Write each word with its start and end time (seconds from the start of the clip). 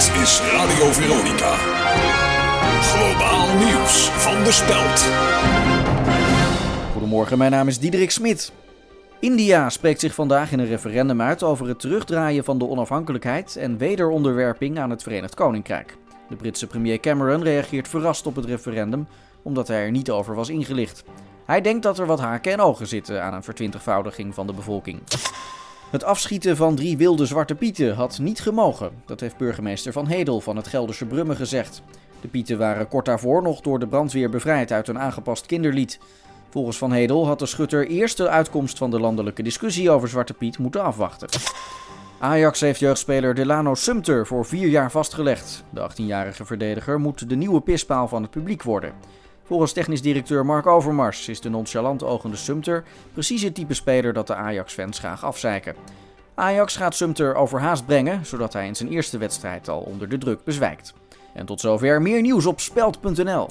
Dit 0.00 0.22
is 0.22 0.40
Radio 0.40 0.92
Veronica. 0.92 1.54
Globaal 2.80 3.56
nieuws 3.56 4.08
van 4.08 4.44
de 4.44 4.52
Speld. 4.52 5.08
Goedemorgen, 6.92 7.38
mijn 7.38 7.50
naam 7.50 7.68
is 7.68 7.78
Diederik 7.78 8.10
Smit. 8.10 8.52
India 9.18 9.70
spreekt 9.70 10.00
zich 10.00 10.14
vandaag 10.14 10.52
in 10.52 10.58
een 10.58 10.66
referendum 10.66 11.20
uit 11.20 11.42
over 11.42 11.68
het 11.68 11.80
terugdraaien 11.80 12.44
van 12.44 12.58
de 12.58 12.68
onafhankelijkheid 12.68 13.56
en 13.56 13.78
wederonderwerping 13.78 14.78
aan 14.78 14.90
het 14.90 15.02
Verenigd 15.02 15.34
Koninkrijk. 15.34 15.96
De 16.28 16.36
Britse 16.36 16.66
premier 16.66 17.00
Cameron 17.00 17.42
reageert 17.42 17.88
verrast 17.88 18.26
op 18.26 18.36
het 18.36 18.44
referendum 18.44 19.06
omdat 19.42 19.68
hij 19.68 19.84
er 19.84 19.90
niet 19.90 20.10
over 20.10 20.34
was 20.34 20.48
ingelicht. 20.48 21.04
Hij 21.46 21.60
denkt 21.60 21.82
dat 21.82 21.98
er 21.98 22.06
wat 22.06 22.20
haken 22.20 22.52
en 22.52 22.60
ogen 22.60 22.86
zitten 22.86 23.22
aan 23.22 23.34
een 23.34 23.42
vertwintigvoudiging 23.42 24.34
van 24.34 24.46
de 24.46 24.52
bevolking. 24.52 25.00
Het 25.90 26.04
afschieten 26.04 26.56
van 26.56 26.74
drie 26.74 26.96
wilde 26.96 27.26
zwarte 27.26 27.54
pieten 27.54 27.94
had 27.94 28.18
niet 28.18 28.40
gemogen. 28.40 28.90
Dat 29.06 29.20
heeft 29.20 29.36
burgemeester 29.36 29.92
Van 29.92 30.06
Hedel 30.06 30.40
van 30.40 30.56
het 30.56 30.68
Gelderse 30.68 31.06
Brummen 31.06 31.36
gezegd. 31.36 31.82
De 32.20 32.28
pieten 32.28 32.58
waren 32.58 32.88
kort 32.88 33.04
daarvoor 33.04 33.42
nog 33.42 33.60
door 33.60 33.78
de 33.78 33.86
brandweer 33.86 34.30
bevrijd 34.30 34.72
uit 34.72 34.88
een 34.88 34.98
aangepast 34.98 35.46
kinderlied. 35.46 35.98
Volgens 36.50 36.78
Van 36.78 36.92
Hedel 36.92 37.26
had 37.26 37.38
de 37.38 37.46
schutter 37.46 37.86
eerst 37.86 38.16
de 38.16 38.28
uitkomst 38.28 38.78
van 38.78 38.90
de 38.90 39.00
landelijke 39.00 39.42
discussie 39.42 39.90
over 39.90 40.08
Zwarte 40.08 40.34
Piet 40.34 40.58
moeten 40.58 40.82
afwachten. 40.82 41.28
Ajax 42.18 42.60
heeft 42.60 42.80
jeugdspeler 42.80 43.34
Delano 43.34 43.74
Sumter 43.74 44.26
voor 44.26 44.44
vier 44.44 44.68
jaar 44.68 44.90
vastgelegd. 44.90 45.64
De 45.70 45.90
18-jarige 45.90 46.44
verdediger 46.44 47.00
moet 47.00 47.28
de 47.28 47.36
nieuwe 47.36 47.60
pispaal 47.60 48.08
van 48.08 48.22
het 48.22 48.30
publiek 48.30 48.62
worden. 48.62 48.92
Volgens 49.50 49.72
technisch 49.72 50.02
directeur 50.02 50.46
Mark 50.46 50.66
Overmars 50.66 51.28
is 51.28 51.40
de 51.40 51.48
nonchalant 51.48 52.02
ogende 52.02 52.36
Sumter 52.36 52.84
precies 53.12 53.42
het 53.42 53.54
type 53.54 53.74
speler 53.74 54.12
dat 54.12 54.26
de 54.26 54.34
Ajax-fans 54.34 54.98
graag 54.98 55.24
afzeiken. 55.24 55.74
Ajax 56.34 56.76
gaat 56.76 56.94
Sumter 56.94 57.34
overhaast 57.34 57.86
brengen, 57.86 58.26
zodat 58.26 58.52
hij 58.52 58.66
in 58.66 58.74
zijn 58.76 58.88
eerste 58.88 59.18
wedstrijd 59.18 59.68
al 59.68 59.80
onder 59.80 60.08
de 60.08 60.18
druk 60.18 60.44
bezwijkt. 60.44 60.94
En 61.34 61.46
tot 61.46 61.60
zover 61.60 62.02
meer 62.02 62.20
nieuws 62.20 62.46
op 62.46 62.60
speld.nl. 62.60 63.48